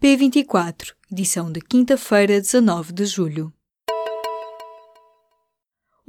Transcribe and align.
P24, 0.00 0.94
edição 1.10 1.50
de 1.50 1.60
quinta-feira, 1.60 2.40
19 2.40 2.92
de 2.92 3.04
julho. 3.04 3.52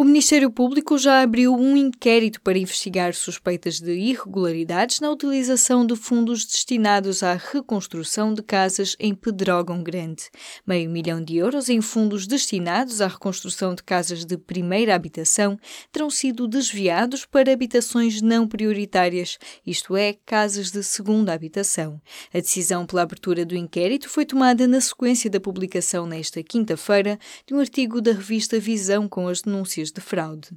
O 0.00 0.04
Ministério 0.04 0.48
Público 0.48 0.96
já 0.96 1.22
abriu 1.22 1.52
um 1.52 1.76
inquérito 1.76 2.40
para 2.42 2.56
investigar 2.56 3.12
suspeitas 3.14 3.80
de 3.80 3.94
irregularidades 3.94 5.00
na 5.00 5.10
utilização 5.10 5.84
de 5.84 5.96
fundos 5.96 6.44
destinados 6.44 7.24
à 7.24 7.34
reconstrução 7.34 8.32
de 8.32 8.40
casas 8.40 8.94
em 9.00 9.12
Pedrógão 9.12 9.82
Grande. 9.82 10.30
Meio 10.64 10.88
milhão 10.88 11.20
de 11.20 11.38
euros 11.38 11.68
em 11.68 11.80
fundos 11.80 12.28
destinados 12.28 13.00
à 13.00 13.08
reconstrução 13.08 13.74
de 13.74 13.82
casas 13.82 14.24
de 14.24 14.38
primeira 14.38 14.94
habitação 14.94 15.58
terão 15.90 16.08
sido 16.10 16.46
desviados 16.46 17.26
para 17.26 17.52
habitações 17.52 18.22
não 18.22 18.46
prioritárias, 18.46 19.36
isto 19.66 19.96
é, 19.96 20.14
casas 20.24 20.70
de 20.70 20.84
segunda 20.84 21.32
habitação. 21.32 22.00
A 22.32 22.38
decisão 22.38 22.86
pela 22.86 23.02
abertura 23.02 23.44
do 23.44 23.56
inquérito 23.56 24.08
foi 24.08 24.24
tomada 24.24 24.68
na 24.68 24.80
sequência 24.80 25.28
da 25.28 25.40
publicação 25.40 26.06
nesta 26.06 26.40
quinta-feira 26.40 27.18
de 27.44 27.52
um 27.52 27.58
artigo 27.58 28.00
da 28.00 28.12
revista 28.12 28.60
Visão 28.60 29.08
com 29.08 29.26
as 29.26 29.42
denúncias 29.42 29.87
de 29.92 30.00
fraude. 30.00 30.48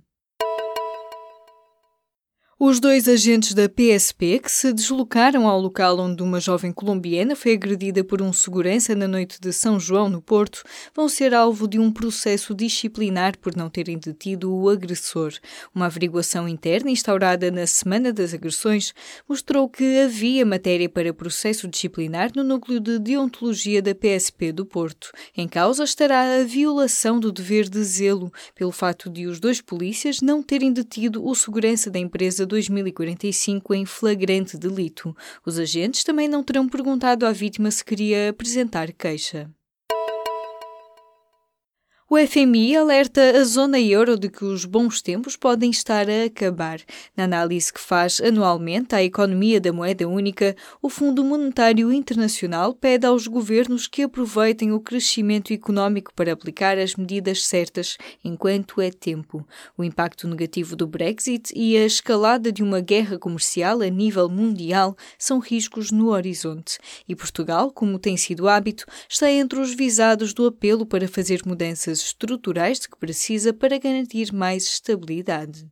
Os 2.63 2.79
dois 2.79 3.07
agentes 3.07 3.55
da 3.55 3.67
PSP 3.67 4.37
que 4.37 4.51
se 4.51 4.71
deslocaram 4.71 5.47
ao 5.47 5.59
local 5.59 5.97
onde 5.97 6.21
uma 6.21 6.39
jovem 6.39 6.71
colombiana 6.71 7.35
foi 7.35 7.53
agredida 7.53 8.03
por 8.03 8.21
um 8.21 8.31
segurança 8.31 8.93
na 8.93 9.07
noite 9.07 9.41
de 9.41 9.51
São 9.51 9.79
João, 9.79 10.07
no 10.07 10.21
Porto, 10.21 10.61
vão 10.95 11.09
ser 11.09 11.33
alvo 11.33 11.67
de 11.67 11.79
um 11.79 11.91
processo 11.91 12.53
disciplinar 12.53 13.35
por 13.39 13.55
não 13.55 13.67
terem 13.67 13.97
detido 13.97 14.53
o 14.55 14.69
agressor. 14.69 15.33
Uma 15.73 15.87
averiguação 15.87 16.47
interna 16.47 16.91
instaurada 16.91 17.49
na 17.49 17.65
Semana 17.65 18.13
das 18.13 18.31
Agressões 18.31 18.93
mostrou 19.27 19.67
que 19.67 19.99
havia 20.01 20.45
matéria 20.45 20.87
para 20.87 21.11
processo 21.11 21.67
disciplinar 21.67 22.29
no 22.35 22.43
núcleo 22.43 22.79
de 22.79 22.99
deontologia 22.99 23.81
da 23.81 23.95
PSP 23.95 24.51
do 24.51 24.67
Porto. 24.67 25.11
Em 25.35 25.47
causa 25.47 25.83
estará 25.83 26.39
a 26.39 26.43
violação 26.43 27.19
do 27.19 27.31
dever 27.31 27.67
de 27.67 27.83
zelo 27.83 28.31
pelo 28.53 28.71
fato 28.71 29.09
de 29.09 29.25
os 29.25 29.39
dois 29.39 29.61
polícias 29.61 30.21
não 30.21 30.43
terem 30.43 30.71
detido 30.71 31.27
o 31.27 31.33
segurança 31.33 31.89
da 31.89 31.97
empresa 31.97 32.50
2045 32.51 33.73
em 33.73 33.85
flagrante 33.85 34.57
delito. 34.57 35.15
Os 35.45 35.57
agentes 35.57 36.03
também 36.03 36.27
não 36.27 36.43
terão 36.43 36.67
perguntado 36.67 37.25
à 37.25 37.31
vítima 37.31 37.71
se 37.71 37.83
queria 37.83 38.29
apresentar 38.29 38.91
queixa. 38.91 39.49
O 42.13 42.17
FMI 42.17 42.75
alerta 42.75 43.39
a 43.39 43.43
zona 43.45 43.79
euro 43.79 44.19
de 44.19 44.27
que 44.27 44.43
os 44.43 44.65
bons 44.65 45.01
tempos 45.01 45.37
podem 45.37 45.71
estar 45.71 46.09
a 46.09 46.25
acabar. 46.25 46.81
Na 47.15 47.23
análise 47.23 47.71
que 47.71 47.79
faz 47.79 48.19
anualmente 48.19 48.93
à 48.93 49.01
economia 49.01 49.61
da 49.61 49.71
moeda 49.71 50.05
única, 50.05 50.53
o 50.81 50.89
Fundo 50.89 51.23
Monetário 51.23 51.89
Internacional 51.89 52.73
pede 52.73 53.05
aos 53.05 53.27
governos 53.27 53.87
que 53.87 54.01
aproveitem 54.01 54.73
o 54.73 54.81
crescimento 54.81 55.53
económico 55.53 56.13
para 56.13 56.33
aplicar 56.33 56.77
as 56.77 56.97
medidas 56.97 57.45
certas 57.45 57.97
enquanto 58.25 58.81
é 58.81 58.91
tempo. 58.91 59.47
O 59.77 59.81
impacto 59.81 60.27
negativo 60.27 60.75
do 60.75 60.85
Brexit 60.85 61.53
e 61.55 61.77
a 61.77 61.85
escalada 61.85 62.51
de 62.51 62.61
uma 62.61 62.81
guerra 62.81 63.17
comercial 63.17 63.79
a 63.79 63.87
nível 63.87 64.27
mundial 64.27 64.97
são 65.17 65.39
riscos 65.39 65.91
no 65.91 66.09
horizonte. 66.09 66.77
E 67.07 67.15
Portugal, 67.15 67.71
como 67.71 67.97
tem 67.97 68.17
sido 68.17 68.49
hábito, 68.49 68.85
está 69.07 69.31
entre 69.31 69.61
os 69.61 69.73
visados 69.73 70.33
do 70.33 70.45
apelo 70.45 70.85
para 70.85 71.07
fazer 71.07 71.43
mudanças 71.45 72.00
estruturais 72.03 72.79
de 72.79 72.89
que 72.89 72.97
precisa 72.97 73.53
para 73.53 73.77
garantir 73.77 74.33
mais 74.33 74.65
estabilidade. 74.65 75.69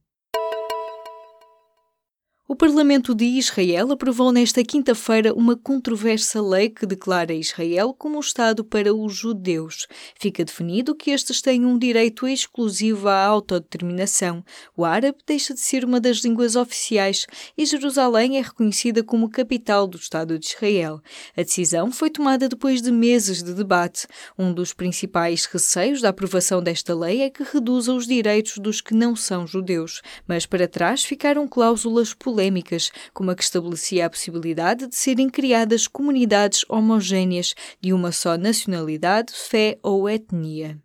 O 2.52 2.56
Parlamento 2.56 3.14
de 3.14 3.26
Israel 3.26 3.92
aprovou 3.92 4.32
nesta 4.32 4.64
quinta-feira 4.64 5.36
uma 5.36 5.56
controversa 5.56 6.42
lei 6.42 6.68
que 6.68 6.84
declara 6.84 7.32
Israel 7.32 7.94
como 7.94 8.18
um 8.18 8.20
Estado 8.20 8.64
para 8.64 8.92
os 8.92 9.14
judeus. 9.16 9.86
Fica 10.20 10.44
definido 10.44 10.96
que 10.96 11.12
estes 11.12 11.44
têm 11.44 11.64
um 11.64 11.78
direito 11.78 12.28
exclusivo 12.28 13.08
à 13.08 13.24
autodeterminação. 13.24 14.44
O 14.76 14.84
árabe 14.84 15.20
deixa 15.28 15.54
de 15.54 15.60
ser 15.60 15.86
uma 15.86 16.00
das 16.00 16.24
línguas 16.24 16.56
oficiais 16.56 17.28
e 17.56 17.68
Jerusalém 17.68 18.40
é 18.40 18.42
reconhecida 18.42 19.04
como 19.04 19.30
capital 19.30 19.86
do 19.86 20.00
Estado 20.00 20.40
de 20.40 20.48
Israel. 20.48 21.00
A 21.38 21.44
decisão 21.44 21.92
foi 21.92 22.10
tomada 22.10 22.50
depois 22.50 22.82
de 22.82 22.92
meses 22.92 23.44
de 23.44 23.54
debate. 23.54 24.08
Um 24.40 24.52
dos 24.52 24.74
principais 24.74 25.46
receios 25.46 26.02
da 26.02 26.10
aprovação 26.10 26.64
desta 26.64 26.96
lei 26.96 27.22
é 27.22 27.30
que 27.30 27.44
reduza 27.44 27.94
os 27.94 28.08
direitos 28.08 28.58
dos 28.58 28.82
que 28.82 28.96
não 28.96 29.16
são 29.16 29.46
judeus, 29.46 30.02
mas 30.28 30.48
para 30.48 30.68
trás 30.68 31.04
ficaram 31.04 31.48
cláusulas 31.48 32.12
políticas 32.12 32.39
polémicas, 32.40 32.90
como 33.14 33.32
a 33.32 33.36
que 33.36 33.44
estabelecia 33.44 34.06
a 34.06 34.10
possibilidade 34.10 34.88
de 34.88 34.96
serem 34.96 35.30
criadas 35.30 35.88
comunidades 35.88 36.64
homogêneas 36.70 37.54
de 37.82 37.92
uma 37.92 38.14
só 38.14 38.38
nacionalidade, 38.38 39.34
fé 39.34 39.78
ou 39.84 40.10
etnia. 40.10 40.80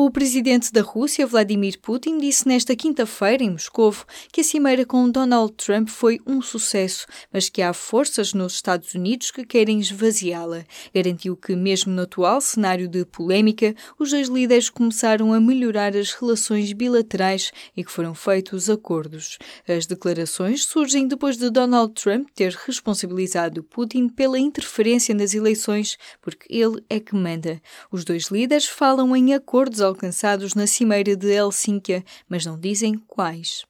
O 0.00 0.12
presidente 0.12 0.72
da 0.72 0.80
Rússia, 0.80 1.26
Vladimir 1.26 1.80
Putin, 1.80 2.18
disse 2.18 2.46
nesta 2.46 2.76
quinta-feira 2.76 3.42
em 3.42 3.50
Moscou 3.50 3.92
que 4.32 4.42
a 4.42 4.44
cimeira 4.44 4.86
com 4.86 5.10
Donald 5.10 5.52
Trump 5.54 5.88
foi 5.88 6.20
um 6.24 6.40
sucesso, 6.40 7.04
mas 7.32 7.48
que 7.48 7.60
há 7.60 7.72
forças 7.72 8.32
nos 8.32 8.52
Estados 8.52 8.94
Unidos 8.94 9.32
que 9.32 9.44
querem 9.44 9.80
esvaziá-la. 9.80 10.64
Garantiu 10.94 11.36
que, 11.36 11.56
mesmo 11.56 11.92
no 11.92 12.02
atual 12.02 12.40
cenário 12.40 12.86
de 12.86 13.04
polémica, 13.04 13.74
os 13.98 14.12
dois 14.12 14.28
líderes 14.28 14.70
começaram 14.70 15.32
a 15.32 15.40
melhorar 15.40 15.96
as 15.96 16.12
relações 16.12 16.72
bilaterais 16.72 17.50
e 17.76 17.82
que 17.82 17.90
foram 17.90 18.14
feitos 18.14 18.70
acordos. 18.70 19.36
As 19.66 19.84
declarações 19.84 20.64
surgem 20.64 21.08
depois 21.08 21.36
de 21.36 21.50
Donald 21.50 21.92
Trump 22.00 22.28
ter 22.36 22.52
responsabilizado 22.52 23.64
Putin 23.64 24.08
pela 24.08 24.38
interferência 24.38 25.12
nas 25.12 25.34
eleições, 25.34 25.98
porque 26.22 26.46
ele 26.48 26.84
é 26.88 27.00
que 27.00 27.16
manda. 27.16 27.60
Os 27.90 28.04
dois 28.04 28.26
líderes 28.26 28.66
falam 28.66 29.16
em 29.16 29.34
acordos 29.34 29.87
alcançados 29.88 30.54
na 30.54 30.66
Cimeira 30.66 31.16
de 31.16 31.32
Helsínquia, 31.32 32.04
mas 32.28 32.46
não 32.46 32.58
dizem 32.58 32.94
quais. 32.94 33.64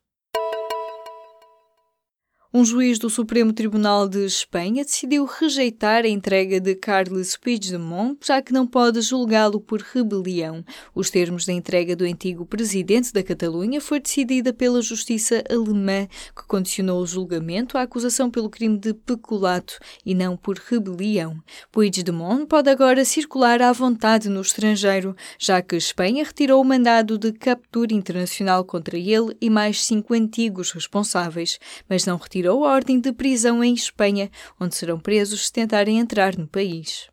Um 2.59 2.65
juiz 2.65 2.99
do 2.99 3.09
Supremo 3.09 3.53
Tribunal 3.53 4.09
de 4.09 4.27
Espanha 4.27 4.85
decidiu 4.85 5.25
rejeitar 5.25 6.05
a 6.05 6.09
entrega 6.09 6.59
de 6.59 6.75
Carles 6.75 7.37
Puigdemont, 7.37 8.19
já 8.21 8.43
que 8.43 8.53
não 8.53 8.67
pode 8.67 9.01
julgá-lo 9.01 9.61
por 9.61 9.81
rebelião. 9.81 10.65
Os 10.93 11.09
termos 11.09 11.47
da 11.47 11.53
entrega 11.53 11.95
do 11.95 12.05
antigo 12.05 12.45
presidente 12.45 13.13
da 13.13 13.23
Catalunha 13.23 13.81
foi 13.81 14.01
decidida 14.01 14.53
pela 14.53 14.83
justiça 14.83 15.45
alemã, 15.49 16.09
que 16.37 16.49
condicionou 16.49 17.01
o 17.01 17.07
julgamento 17.07 17.79
à 17.79 17.83
acusação 17.83 18.29
pelo 18.29 18.51
crime 18.51 18.77
de 18.77 18.93
peculato 18.93 19.79
e 20.05 20.13
não 20.13 20.37
por 20.37 20.59
rebelião. 20.59 21.41
Puigdemont 21.71 22.45
pode 22.47 22.69
agora 22.69 23.05
circular 23.05 23.63
à 23.63 23.73
vontade 23.73 24.29
no 24.29 24.41
estrangeiro, 24.41 25.15
já 25.39 25.63
que 25.63 25.77
Espanha 25.77 26.25
retirou 26.25 26.61
o 26.61 26.65
mandado 26.65 27.19
de 27.19 27.31
captura 27.31 27.95
internacional 27.95 28.65
contra 28.65 28.99
ele 28.99 29.37
e 29.41 29.49
mais 29.49 29.85
cinco 29.85 30.13
antigos 30.13 30.73
responsáveis, 30.73 31.61
mas 31.89 32.05
não 32.05 32.17
retirou 32.17 32.48
retirou 32.49 32.65
a 32.65 32.73
ordem 32.73 32.99
de 32.99 33.13
prisão 33.13 33.63
em 33.63 33.75
Espanha, 33.75 34.31
onde 34.59 34.75
serão 34.75 34.99
presos 34.99 35.47
se 35.47 35.53
tentarem 35.53 35.99
entrar 35.99 36.37
no 36.37 36.49
país. 36.49 37.11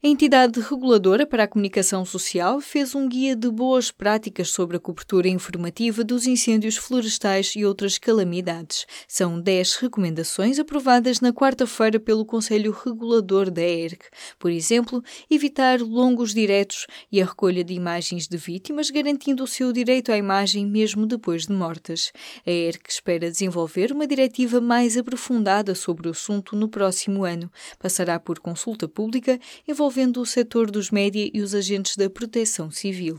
A 0.00 0.06
entidade 0.06 0.60
reguladora 0.60 1.26
para 1.26 1.42
a 1.42 1.48
comunicação 1.48 2.04
social 2.04 2.60
fez 2.60 2.94
um 2.94 3.08
guia 3.08 3.34
de 3.34 3.50
boas 3.50 3.90
práticas 3.90 4.50
sobre 4.50 4.76
a 4.76 4.80
cobertura 4.80 5.26
informativa 5.28 6.04
dos 6.04 6.24
incêndios 6.24 6.76
florestais 6.76 7.54
e 7.56 7.64
outras 7.64 7.98
calamidades. 7.98 8.86
São 9.08 9.40
10 9.40 9.74
recomendações 9.74 10.60
aprovadas 10.60 11.20
na 11.20 11.32
quarta-feira 11.32 11.98
pelo 11.98 12.24
Conselho 12.24 12.70
Regulador 12.70 13.50
da 13.50 13.60
ERC. 13.60 14.04
Por 14.38 14.52
exemplo, 14.52 15.02
evitar 15.28 15.80
longos 15.80 16.32
diretos 16.32 16.86
e 17.10 17.20
a 17.20 17.24
recolha 17.24 17.64
de 17.64 17.74
imagens 17.74 18.28
de 18.28 18.36
vítimas, 18.36 18.90
garantindo 18.90 19.42
o 19.42 19.48
seu 19.48 19.72
direito 19.72 20.12
à 20.12 20.16
imagem 20.16 20.64
mesmo 20.64 21.06
depois 21.06 21.48
de 21.48 21.52
mortas. 21.52 22.12
A 22.46 22.50
ERC 22.52 22.88
espera 22.88 23.28
desenvolver 23.28 23.90
uma 23.90 24.06
diretiva 24.06 24.60
mais 24.60 24.96
aprofundada 24.96 25.74
sobre 25.74 26.06
o 26.06 26.12
assunto 26.12 26.54
no 26.54 26.68
próximo 26.68 27.24
ano. 27.24 27.50
Passará 27.80 28.20
por 28.20 28.38
consulta 28.38 28.86
pública 28.86 29.40
envolvendo 29.66 29.87
envolvendo 29.88 30.20
o 30.20 30.26
setor 30.26 30.70
dos 30.70 30.90
média 30.90 31.30
e 31.32 31.40
os 31.40 31.54
agentes 31.54 31.96
da 31.96 32.10
proteção 32.10 32.70
civil. 32.70 33.18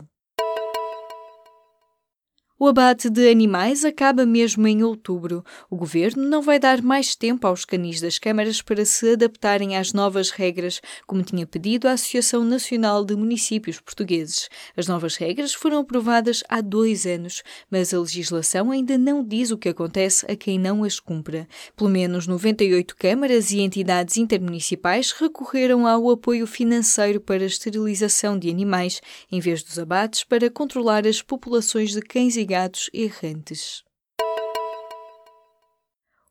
O 2.62 2.68
abate 2.68 3.08
de 3.08 3.26
animais 3.30 3.86
acaba 3.86 4.26
mesmo 4.26 4.66
em 4.68 4.82
outubro. 4.82 5.42
O 5.70 5.76
governo 5.76 6.28
não 6.28 6.42
vai 6.42 6.58
dar 6.58 6.82
mais 6.82 7.16
tempo 7.16 7.46
aos 7.46 7.64
canis 7.64 8.02
das 8.02 8.18
câmaras 8.18 8.60
para 8.60 8.84
se 8.84 9.14
adaptarem 9.14 9.78
às 9.78 9.94
novas 9.94 10.28
regras, 10.28 10.82
como 11.06 11.22
tinha 11.22 11.46
pedido 11.46 11.88
a 11.88 11.92
Associação 11.92 12.44
Nacional 12.44 13.02
de 13.02 13.16
Municípios 13.16 13.80
Portugueses. 13.80 14.50
As 14.76 14.86
novas 14.86 15.16
regras 15.16 15.54
foram 15.54 15.78
aprovadas 15.78 16.44
há 16.50 16.60
dois 16.60 17.06
anos, 17.06 17.42
mas 17.70 17.94
a 17.94 17.98
legislação 17.98 18.70
ainda 18.70 18.98
não 18.98 19.24
diz 19.24 19.50
o 19.50 19.56
que 19.56 19.70
acontece 19.70 20.30
a 20.30 20.36
quem 20.36 20.58
não 20.58 20.84
as 20.84 21.00
cumpra. 21.00 21.48
Pelo 21.74 21.88
menos 21.88 22.26
98 22.26 22.94
câmaras 22.94 23.52
e 23.52 23.60
entidades 23.60 24.18
intermunicipais 24.18 25.12
recorreram 25.12 25.86
ao 25.86 26.10
apoio 26.10 26.46
financeiro 26.46 27.22
para 27.22 27.42
a 27.42 27.46
esterilização 27.46 28.38
de 28.38 28.50
animais, 28.50 29.00
em 29.32 29.40
vez 29.40 29.62
dos 29.62 29.78
abates 29.78 30.24
para 30.24 30.50
controlar 30.50 31.06
as 31.06 31.22
populações 31.22 31.92
de 31.92 32.02
cães 32.02 32.36
e 32.36 32.49
gatos 32.50 32.90
errantes. 32.92 33.84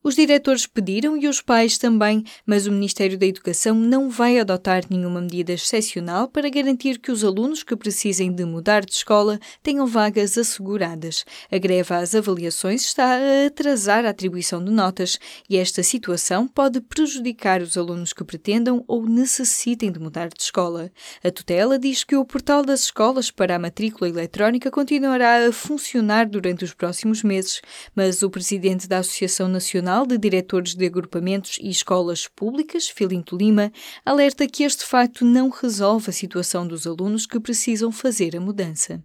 Os 0.02 0.16
diretores 0.16 0.66
pediram 0.66 1.18
e 1.18 1.28
os 1.28 1.42
pais 1.42 1.78
também, 1.78 2.24
mas 2.46 2.66
o 2.66 2.72
Ministério 2.72 3.18
da 3.18 3.26
Educação 3.26 3.76
não 3.76 4.10
vai 4.10 4.40
adotar 4.40 4.86
nenhuma 4.90 5.20
medida 5.20 5.52
excepcional 5.52 6.30
para 6.30 6.50
garantir 6.50 7.00
que 7.00 7.12
os 7.12 7.22
alunos 7.22 7.64
que 7.64 7.76
precisem 7.76 8.32
de 8.32 8.46
mudar 8.46 8.86
de 8.86 8.94
escola 8.94 9.38
tenham 9.62 9.86
vagas 9.86 10.38
asseguradas. 10.38 11.26
A 11.52 11.58
greve 11.58 11.94
às 11.94 12.16
avaliações 12.16 12.86
está 12.86 13.18
a 13.18 13.48
atrasar 13.48 14.06
a 14.06 14.12
atribuição 14.12 14.64
de 14.64 14.72
notas 14.72 15.20
e 15.50 15.58
esta 15.58 15.84
situação 15.84 16.48
pode 16.48 16.80
prejudicar 16.80 17.62
os 17.62 17.78
alunos 17.78 18.14
que 18.14 18.24
pretendam 18.24 18.86
ou 18.88 19.06
necessitem 19.06 19.92
de 19.92 20.00
mudar 20.00 20.30
de 20.30 20.42
escola. 20.42 20.90
A 21.22 21.30
tutela 21.30 21.78
diz 21.78 22.06
que 22.06 22.16
o 22.16 22.24
portal 22.24 22.64
das 22.64 22.84
escolas 22.84 23.32
para 23.32 23.58
a 23.58 23.60
matrícula 23.60 24.10
eletrónica 24.10 24.72
continuará 24.72 25.46
a 25.46 25.52
funcionar 25.52 26.26
durante 26.26 26.64
os 26.64 26.74
próximos 26.74 27.22
meses, 27.22 27.62
mas 27.94 28.24
o 28.24 28.30
presidente 28.30 28.88
da 28.88 29.00
Associação 29.00 29.50
Nacional 29.50 29.89
Nacional 29.90 30.06
de 30.06 30.20
Diretores 30.20 30.76
de 30.76 30.86
Agrupamentos 30.86 31.58
e 31.60 31.68
Escolas 31.68 32.28
Públicas, 32.28 32.88
Filinto 32.88 33.36
Lima, 33.36 33.72
alerta 34.06 34.46
que 34.48 34.64
este 34.64 34.86
facto 34.86 35.26
não 35.26 35.50
resolve 35.50 36.12
a 36.12 36.14
situação 36.14 36.68
dos 36.68 36.86
alunos 36.86 37.26
que 37.26 37.40
precisam 37.40 37.92
fazer 37.92 38.38
a 38.38 38.40
mudança. 38.40 39.04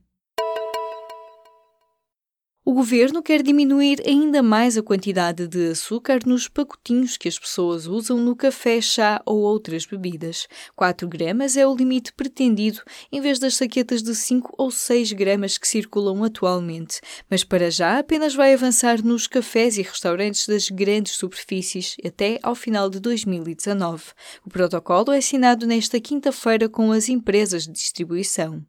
O 2.67 2.73
governo 2.73 3.23
quer 3.23 3.43
diminuir 3.43 4.03
ainda 4.07 4.43
mais 4.43 4.79
a 4.79 4.83
quantidade 4.83 5.47
de 5.47 5.73
açúcar 5.73 6.21
nos 6.25 6.49
pacotinhos 6.49 7.19
que 7.19 7.29
as 7.29 7.39
pessoas 7.39 7.87
usam 7.87 8.17
no 8.17 8.35
café, 8.35 8.81
chá 8.81 9.21
ou 9.27 9.41
outras 9.41 9.85
bebidas. 9.85 10.49
4 10.75 11.07
gramas 11.07 11.59
é 11.59 11.67
o 11.67 11.77
limite 11.77 12.11
pretendido, 12.15 12.81
em 13.13 13.21
vez 13.21 13.39
das 13.39 13.57
saquetas 13.57 14.03
de 14.03 14.15
5 14.15 14.55
ou 14.57 14.71
6 14.71 15.13
gramas 15.13 15.59
que 15.59 15.69
circulam 15.69 16.25
atualmente. 16.25 17.03
Mas 17.29 17.45
para 17.45 17.71
já 17.71 17.99
apenas 17.99 18.35
vai 18.35 18.55
avançar 18.55 19.05
nos 19.05 19.27
cafés 19.27 19.77
e 19.77 19.83
restaurantes 19.83 20.47
das 20.47 20.71
grandes 20.71 21.17
superfícies 21.17 21.97
até 22.03 22.39
ao 22.43 22.55
final 22.55 22.89
de 22.89 22.99
2019. 22.99 24.05
O 24.43 24.49
protocolo 24.49 25.13
é 25.13 25.19
assinado 25.19 25.67
nesta 25.67 26.01
quinta-feira 26.01 26.67
com 26.67 26.93
as 26.93 27.11
empresas 27.11 27.65
de 27.65 27.73
distribuição. 27.73 28.65